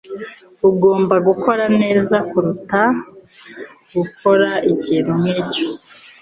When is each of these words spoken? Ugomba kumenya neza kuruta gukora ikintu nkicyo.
Ugomba 0.69 1.15
kumenya 1.41 1.67
neza 1.81 2.15
kuruta 2.29 2.81
gukora 3.95 4.49
ikintu 4.71 5.11
nkicyo. 5.21 5.65